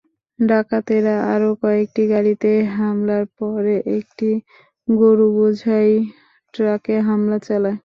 ডাকাতেরা 0.39 1.15
আরও 1.33 1.49
কয়েকটি 1.61 2.03
গাড়িতে 2.13 2.51
হামলার 2.75 3.25
পরে 3.37 3.75
একটি 3.97 4.29
গরুবোঝাই 4.87 5.91
ট্রাকে 6.53 6.95
হামলা 7.07 7.37
চালায়। 7.47 7.77